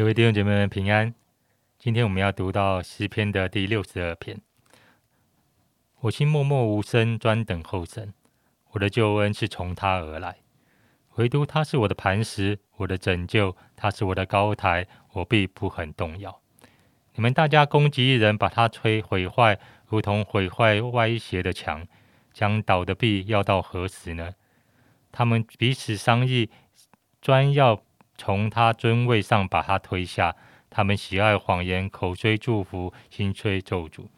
[0.00, 1.14] 各位弟兄姐妹们平安。
[1.78, 4.40] 今天我们要读到诗篇的第六十二篇。
[6.00, 8.14] 我心默默无声，专等候神。
[8.70, 10.38] 我的救恩是从他而来，
[11.16, 16.40] 唯独他是我的磐石，我的拯救，他是我的高台，我必不很动摇。
[17.16, 21.86] 你们大家攻击一人，把他摧毁坏，如同毁坏歪斜的墙，
[22.32, 24.32] 将倒的壁要到何时呢？
[25.12, 26.48] 他们彼此商议，
[27.20, 27.82] 专要
[28.20, 30.36] 从他尊位上把他推下。
[30.68, 34.08] 他们喜爱谎言，口虽祝福，心虽咒诅。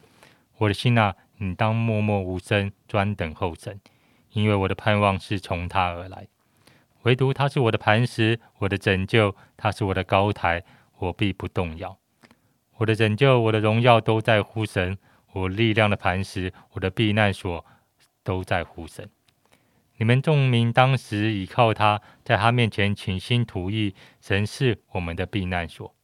[0.58, 3.80] 我的心啊，你当默默无声，专等候神，
[4.32, 6.26] 因为我的盼望是从他而来。
[7.02, 10.64] 唯独他是我的磐石，我的拯救，他是我的高台，
[10.98, 11.96] 我必不动摇。
[12.78, 14.98] 我的拯救，我的荣耀都在乎神，
[15.32, 17.64] 我力量的磐石，我的避难所
[18.24, 19.08] 都在乎神。
[20.02, 25.94] 你们众民当时倚靠他，在他面前倾心吐意，神是我们的避难所。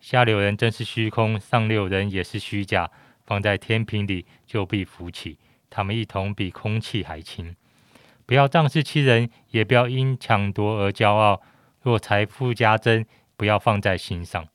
[0.00, 2.90] 下流人真是虚空，上流人也是虚假。
[3.26, 5.38] 放在天平里，就必浮起。
[5.68, 7.54] 他们一同比空气还轻。
[8.24, 11.42] 不要仗势欺人，也不要因抢夺而骄傲。
[11.82, 13.04] 若财富加增，
[13.36, 14.48] 不要放在心上。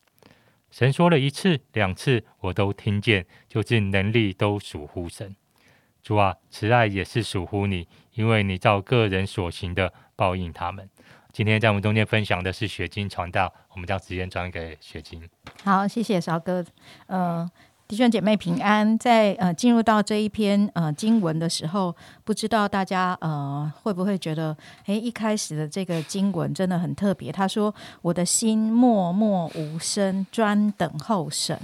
[0.72, 5.36] 神说了一次、两次，我都听见，就是能力都属乎神。
[6.04, 10.90] 主啊，慈爱也是属乎你，因为你照个人所行的报应他们。
[11.32, 15.28] 今天在我们中间分享的是雪晶传道，我们将时间转给雪晶。
[15.64, 16.64] 好，谢谢韶哥。
[17.08, 17.50] 呃，
[17.88, 19.00] 弟兄姐妹平安。
[19.00, 24.56] 在呃进入到这一篇呃经文的时候，不知道大家呃会不会觉得，
[24.88, 27.32] 诶，一开始的这个经文真的很特别。
[27.32, 31.58] 他说：“我的心默默无声，专等候神。”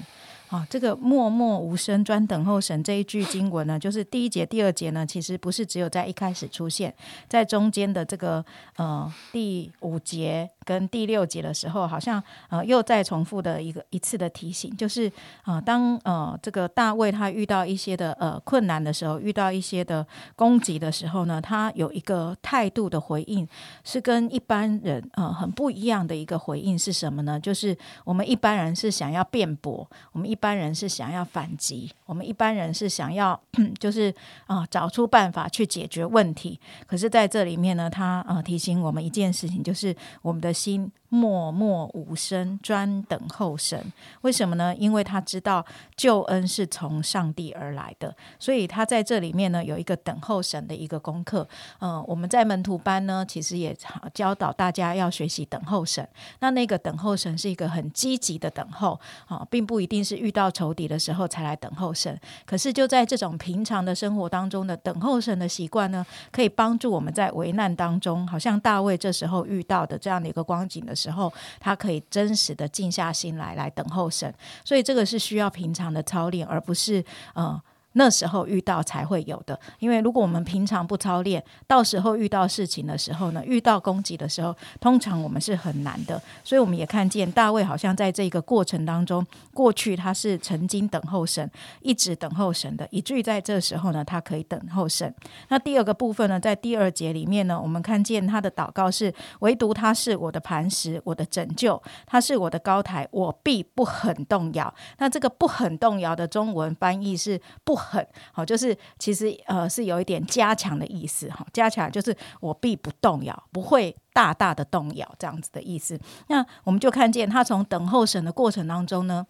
[0.50, 6.94] 啊，这个默默无声，专等候神这一句经文呢，就是第一节、第二节呢，其实不是只有在一开始出现，
[7.28, 8.44] 在中间的这个
[8.78, 10.50] 呃第五节。
[10.66, 15.12] 跟第六节的时候，好像呃又再重复的一个一次的提醒，就是
[15.42, 20.06] 啊，当呃这个大卫他遇到一些的呃困难的时候，遇到一些的
[20.36, 23.48] 攻击的时候呢，他有一个态度的回应，
[23.84, 27.40] 是跟一般人呃很不一样的一个回应是什么呢？
[27.40, 33.40] 就是我们一般人是想要辩驳，我们一般人是想要反击，我们一般人是想要
[33.80, 34.14] 就是
[34.46, 36.60] 啊找出办法去解决问题。
[36.86, 40.54] 可是在这里面呢，他呃提醒我们一件事情，就是我们的。
[40.60, 43.92] 心默默无声，专等候神。
[44.22, 44.76] 为什么呢？
[44.76, 45.66] 因为他知道
[45.96, 51.48] 救恩是从上帝而来的，所以他在这里面呢有一个等候神的一个功课。
[51.80, 53.76] 嗯，我们在门徒班呢，其实也
[54.14, 56.08] 教导大家要学习等候神。
[56.40, 62.20] 那那个等候神是一个很积极的等候啊，并不一定是遇到仇敌的时候才来等候神。
[62.46, 74.34] 可是就在这种平常的生活当中的等候神的习惯呢，可以帮助我们在危难当中，好像大卫这时候遇到的这样的一个光景的时候，他可以真实的静下心来，来等候神。
[74.66, 77.04] 所以这个是需要平常的操练，而不是
[77.36, 77.60] 嗯。
[77.94, 86.22] 那时候遇到才会有的，因为如果我们平常不操练，到时候遇到事情的时候呢，遇到攻击的时候，通常我们是很难的。
[86.44, 91.50] 所以我们也看见大卫好像在这个过程当中，过去他是曾经等候神，
[91.82, 95.12] 一直等候神的，以至于在这时候呢，他可以等候神。
[95.48, 104.72] 那第二个部分呢，在第二节里面呢，我们看见他的祷告是：唯独他是我的磐石，我的拯救，他是我的高台，我必不很动摇。
[105.00, 107.79] 那这个不很动摇的中文翻译是不。
[107.80, 116.00] 很好，就是其实呃是有一点加强的意思哈，加强就是我必不动摇，不会大大的动摇这样子的意思。
[116.28, 119.26] 那我们就看见他从等候审的过程当中呢。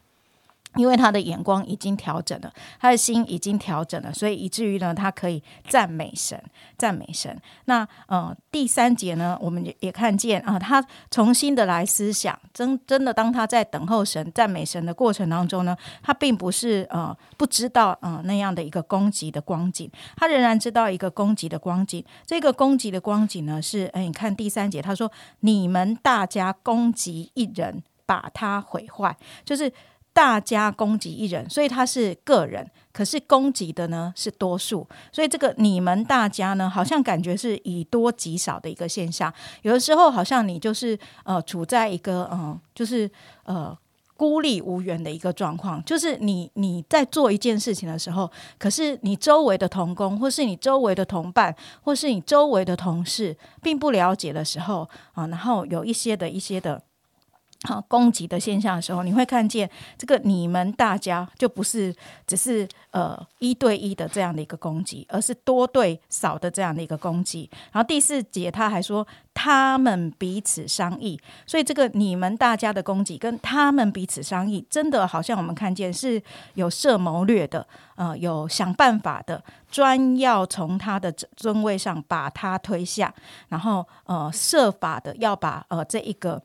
[0.75, 6.41] 因为他的眼光已经调整了，他的心已经调整了，所以以至于呢，他可以赞美神，
[6.77, 7.35] 赞美神。
[7.65, 22.05] 那呃，第三节呢，我们也也看见啊，他重新的来思想，真真的，当他在等候神、赞美神的过程当中呢，他并不是呃不知道呃那样的一个攻击的光景，他仍然知道一个攻击的光景。
[22.27, 25.11] 这个攻击的光景呢，是哎，你看第三节，他说
[25.41, 29.73] ：“你们大家攻击一人，把他毁坏。”就是。
[30.19, 39.33] 大家攻击一人，所以他是个人，可是攻击的呢是多数，所以这个你们大家呢，好像感觉是以多击少的一个现象。
[39.61, 43.09] 有的时候好像你就是呃处在一个嗯，就是
[43.43, 43.73] 呃
[44.17, 56.81] 孤立无援的一个状况，就是你你在做一件事情的时候，可是你周围的同工，或是你周围的同伴，或是你周围的同事，并不了解的时候啊，然后有一些的一些的。
[57.63, 61.93] 啊，攻击的现象的时候，你会看见这个你们大家就不是
[62.25, 67.49] 只是呃一对一的这样的一个攻击，而是多对少的这样的一个攻击。
[67.73, 76.21] 然后第四节他还说他们彼此商议，所以这个你们大家的攻击跟他们彼此商议，真的好像我们看见是
[76.53, 83.13] 有设谋略的，呃，有想办法的，专要从他的尊位上把他推下，
[83.49, 86.41] 然后呃设法的要把呃这一个。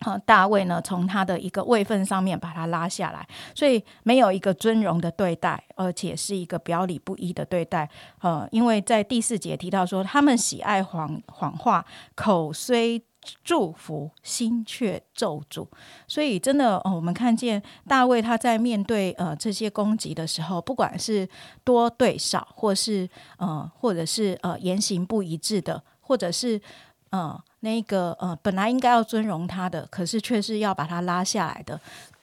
[0.00, 7.88] 啊，大卫呢，从他的一个位分上面把他拉下来，所以没有一个尊荣的对待，而且是一个表里不一的对待。
[8.20, 11.82] 呃，因为在第四节提到说，他们喜爱谎谎话，
[12.14, 13.02] 口虽
[13.42, 15.66] 祝福，心却咒诅。
[16.06, 21.26] 所以真的，哦，我们看见大卫他在面对呃这些攻击的时候，不管是
[21.64, 23.08] 多对少，或是
[23.38, 26.60] 呃，或者是呃言行不一致的，或者是
[27.08, 27.42] 呃。
[27.66, 31.80] 那个呃，本来应该要尊荣他的，可是却是要把他拉下来的，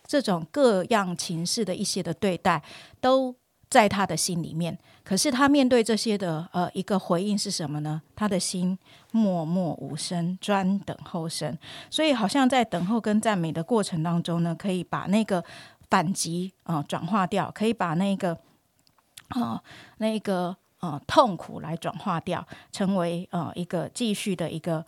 [0.07, 2.63] 这种各样情势的一些的对待，
[3.01, 3.35] 都
[3.69, 4.79] 在他的心里面。
[5.03, 8.01] 可是他面对这些的呃一个回应是什么呢？
[8.15, 8.79] 他的心
[9.11, 11.59] 默默无声，专等候神。
[11.89, 15.43] 所以好像在等候跟赞美的过程当中呢，可以把那个
[15.89, 18.37] 反击啊转化掉，可以把那个
[19.27, 19.61] 啊
[19.97, 24.85] 那个呃痛苦来转化掉，成为呃一个继续的一个。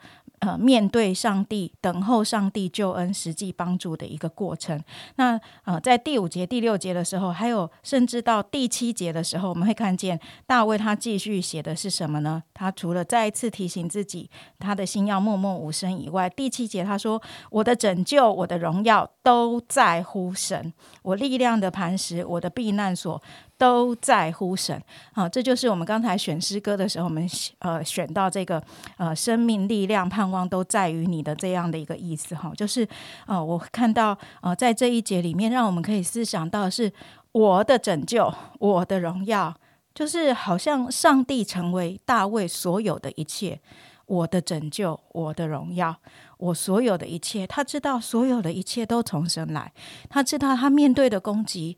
[0.59, 4.79] 面对上帝，等候上帝救恩实际帮助的一个过程。
[5.15, 12.43] 那呃，在第五节、第六节的时候，还有甚至到第七节的时候，我们会看见大卫他继续写的是什么呢？
[12.53, 20.71] 他除了再一次提醒自己，他的心要默默无声以外，第七节他说：“我的拯救，我的荣耀，都在乎神；
[21.01, 23.21] 我力量的磐石，我的避难所。”
[23.57, 24.81] 都在乎神。
[25.13, 27.27] 啊，这就是我们刚才选诗歌的时候，我们
[27.59, 28.61] 呃选到这个
[28.97, 32.87] 呃生命力量盼望都在于你的这样的一个意思哈，就是
[33.25, 36.91] 呃我看到呃在这一节里面，让我们可以思想到是
[37.31, 39.53] 我的拯救，我的荣耀，
[39.93, 43.59] 就是好像上帝成为大卫所有的一切，
[44.05, 45.95] 我的拯救，我的荣耀，
[46.37, 49.71] 我所有的一切，他知道所有的一切都从神来，
[50.09, 51.77] 他知道他面对的攻击。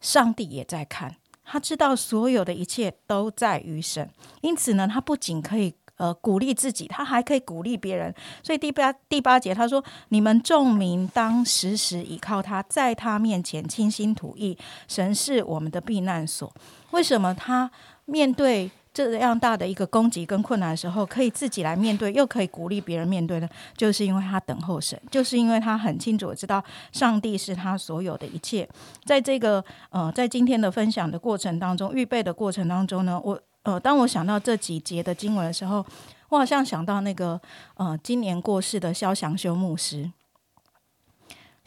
[0.00, 4.10] 上帝也在看，他知道所有的一切都在于神，
[4.40, 8.14] 因此呢，他不仅可以呃鼓励自己，他还可以鼓励别人。
[8.42, 14.56] 所以第八第八节他说：“你们众民当时时依靠他，在他面前倾心吐意，
[14.88, 16.52] 神是我们的避难所。”
[16.92, 17.70] 为什么他
[18.06, 18.70] 面对？
[18.92, 23.48] 这样大的一个攻击跟困难的时候，可以自己来面对，又可以鼓励别人面对呢？
[23.76, 28.68] 就是因为他等候神，就是因为他很清楚知道上帝是他所有的一切。
[29.04, 35.84] 在这个呃，在今天的分享的过程当中，预备的过程当中呢，我呃，当我想到这几节的经文的时候，
[36.30, 37.40] 我好像想到那个
[37.74, 40.10] 呃，今年过世的肖祥修牧师。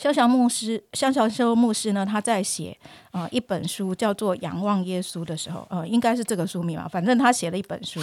[0.03, 2.05] 肖小牧师，肖小修牧师呢？
[2.05, 2.77] 他在写
[3.11, 6.89] 呃一本书，叫做《仰望耶稣》的时候，呃，应该是这个书名吧。
[6.89, 8.01] 反正他写了一本书，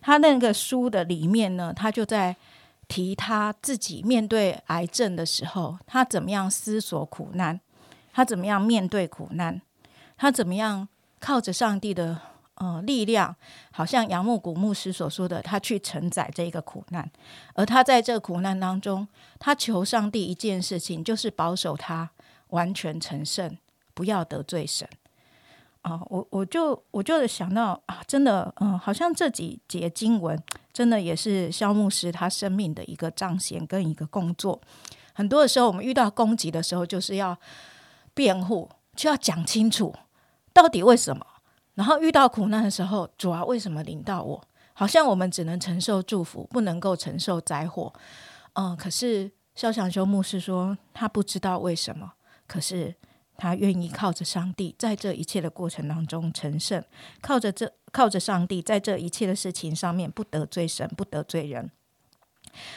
[0.00, 2.36] 他那个书的里面呢，他就在
[2.86, 7.58] 提他自己面对癌症的时候，他怎么样思索苦难，
[8.12, 9.60] 他怎么样面对苦难，
[10.16, 10.86] 他怎么样
[11.18, 12.29] 靠着上帝的。
[12.60, 13.34] 呃，力量
[13.72, 17.10] 好像杨木古牧师所说的，他去承载这一个苦难，
[17.54, 22.10] 而他在这苦难当中，他求上帝一件事情，就是保守他
[22.48, 23.56] 完全成圣，
[23.94, 24.86] 不要得罪神。
[25.80, 30.38] 啊，我我就我就想到啊，真的，嗯，好像这几节经文，
[30.70, 34.60] 真的也是肖牧师他生命的一个彰显跟一个工作。
[35.14, 37.38] 很多的时候，我们遇到攻击的时候，就是要
[38.12, 39.94] 辩护，就要讲清楚
[40.52, 41.26] 到底为什么。
[41.80, 44.38] 然后遇到苦难的时候，主啊，为什么临到我？
[44.74, 47.90] 好像我们只能承受祝福，不能够承受灾祸。
[48.52, 52.12] 嗯，可是肖想修牧师说，他不知道为什么，
[52.46, 52.94] 可是
[53.38, 56.84] 他愿意靠着上帝，在这一切的过程当中成圣，
[57.22, 61.70] 靠着这靠着上帝，在这一切的事情上面不得罪神，不得罪人。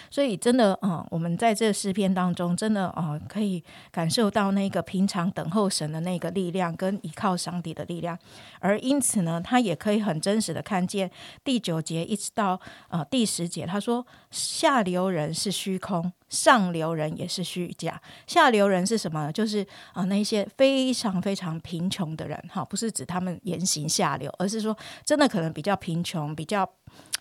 [0.09, 8.17] 所以，真的，嗯，我们在这诗篇当中，真的，哦，可以感受到那个平常等候神的那个力量，跟依靠上帝的力量。
[8.59, 11.09] 而因此呢，他也可以很真实的看见
[11.43, 18.01] 第九节一直到呃第十节，他说下流人是虚空，上流人也是虚假。
[18.27, 19.31] 下流人是什么？
[19.31, 26.69] 就是啊那些非常非常贫穷的人，哈，不是指他们言行下流，而是说真的可能比较贫穷，比较。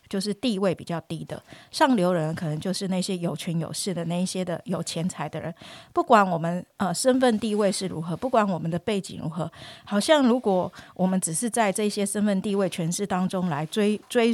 [0.08, 5.54] 就是地位比较低的上流人，可能就是那些有权有势的那一些的有钱财的人。
[5.92, 9.50] 不管我们呃身份地位是如何，不管我们的背景如何，
[9.84, 14.30] 好像如果我们只是在这些身份地位权势当中来追追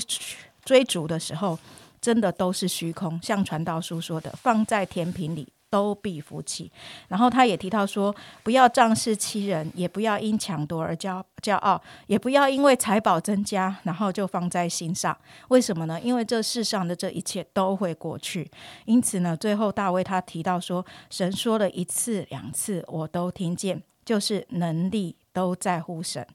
[0.64, 1.56] 追逐的时候，
[2.00, 3.20] 真的都是虚空。
[3.22, 6.70] 像传道书说的，放在天平里都必服气。
[7.08, 15.16] 然后他也提到说，不要仗势欺人，也不要因抢夺而骄骄傲，也不要因为财宝增加，然后就放在心上。
[15.48, 16.00] 为什么呢？
[16.00, 18.50] 因为这世上的这一切都会过去。
[18.84, 26.26] 因此呢，最后大卫他提到说，神说了一次两次，我都听见，就是能力都在乎神。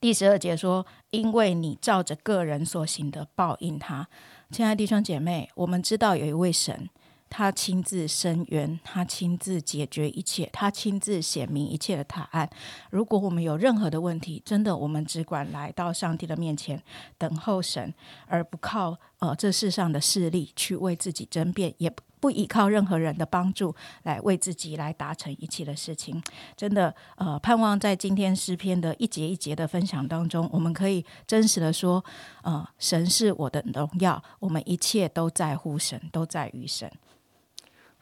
[0.00, 4.06] 第十二节说：“因为你照着个人所行的报应他。”
[4.52, 6.88] 亲爱的弟兄姐妹，我们知道有一位神，
[7.36, 12.48] 他亲自伸冤，他亲自解决一切，他亲自显明一切的答案。
[12.88, 16.82] 如果我们有任何的问题，真的，我们只管来到上帝的面前，
[17.18, 17.92] 等候神，
[18.26, 21.92] 而不靠呃这世上的势力去为自己争辩，也。
[22.18, 23.72] 不依靠任何人的帮助
[24.04, 26.20] 来为自己来达成一切的事情，
[26.56, 32.02] 真的呃，盼望在今天诗篇的一节一节的分享当中，我们可以真实的说，
[32.42, 36.90] 呃，神是我的荣耀，我们一切都在乎神，都在于神。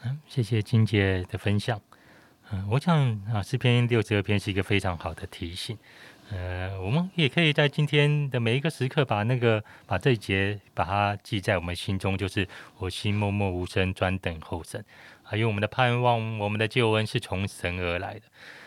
[0.07, 1.81] 嗯，谢谢金姐的分享。
[2.51, 2.99] 嗯，我想
[3.33, 5.79] 啊，诗篇六十二篇是一个非常好的提醒。
[6.31, 12.47] 呃，我们也可以在今天的每一个时刻，把那个把这一节把它记在我们心中，就是
[12.77, 14.85] 我心默默无声，专等候神。
[15.23, 18.23] 还有我们的盼望，我们的救恩是从神而来的。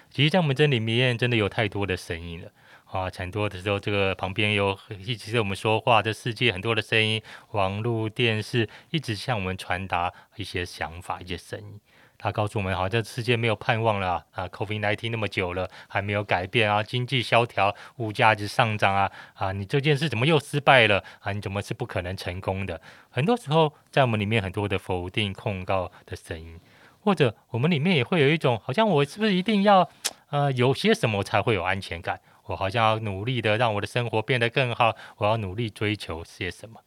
[0.10, 2.52] 其实，在我们这里面，真的有太多的声音了
[2.92, 3.10] 啊！
[3.16, 11.80] 很多的时候，这个旁边有一直在我们说话，这世界很多的声音，网络、电视一直向我们传达一些想法、一些声音。
[12.20, 16.82] 他告诉我们，好像世界没有盼望了啊！COVID-19 那么久了，还没有改变啊！
[16.82, 19.12] 经济萧条，物价一直上涨啊！
[19.36, 21.32] 啊，你这件事怎么又失败了啊？
[21.32, 22.82] 你怎么是不可能成功的？
[23.12, 26.60] 很多时候，在我们里面很多的否定、控告的声音，
[27.02, 29.88] 或者我们里面也会有一种，好像我是不是一定要
[30.32, 32.20] 呃有些什么才会有安全感？
[32.48, 36.82] 我好像要努力的让我的生活变得更好，我要努力追求些什么？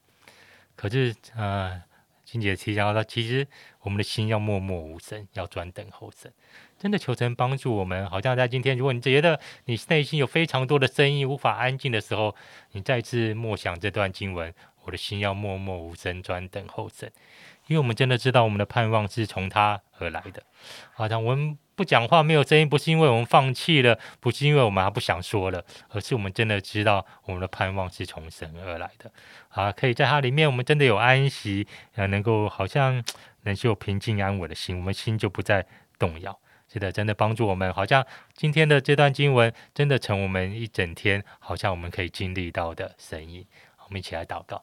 [0.74, 1.82] 可是呃。
[2.22, 3.44] 金姐提到，其实
[3.80, 6.32] 我们的心要默默无声，要专等候神。
[6.78, 8.08] 真的求神帮助我们。
[8.08, 12.36] 好像在今天，如果你觉得你内心有非常多的声音无法安静的时候，
[12.70, 17.10] 你再次默想这段经文：我的心要默默无声，专等候神。
[17.70, 20.42] 因为我们真的知道，我们的盼望是从他而来的。
[20.92, 21.56] 好像我们。
[21.76, 29.10] 不讲话没有声音，不是因为我们放弃了，不是因为我们还不想说了，而是我们真的知道我们的盼望是从神而来的
[29.48, 29.72] 啊！
[29.72, 33.02] 可以在它里面，我们真的有安息，啊，能够好像
[33.44, 35.64] 能够平静安稳的心，我们心就不再
[35.98, 36.38] 动摇。
[36.70, 43.46] 是的，真的帮助我们，好像今天的这段经文真的成我们一整天，好像我们可以经历到的声音。
[43.86, 44.62] 我们一起来祷告，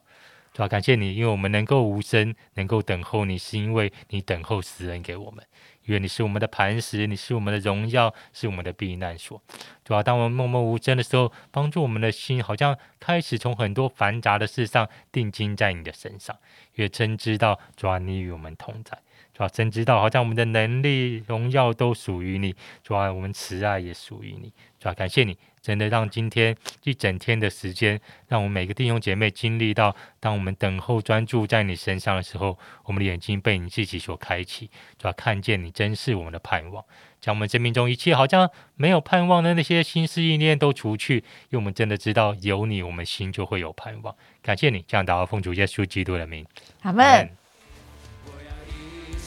[0.52, 5.44] 主啊感谢你，因为我们能够无声，能够等候你，是因为你等候死人给我们。
[5.84, 9.40] 因为你是我们的磐石，你是我们的荣耀，是我们的避难所。
[9.84, 16.36] 主啊当我们默默无声的时候，帮助我们的心，好像开始从很多繁杂的事上定睛在你的身上。
[16.74, 18.98] 越真知道，主啊你与我们同在。
[19.38, 22.52] 主要真知道，好像我们的能力、荣耀都属于你。
[22.82, 24.52] 主要我们慈爱也属于你。
[24.80, 25.38] 主要感谢你。
[25.60, 36.82] 真的让今天一整天的时间，让我们每个弟兄姐妹经历到，当我们等候专注在你身上的时候，我们的眼睛被你自己所开启，主要看见你真是我们的盼望，
[37.20, 44.14] 将我们生命中一切好像没有盼望的那些心思意念都除去，因为我们真的知道有你，我们心就会有盼望。
[44.42, 46.44] 感谢你，这样祷告奉主耶稣基督的名，
[46.82, 47.47] 阿门。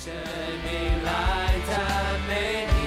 [0.03, 2.81] 生命来赞美你。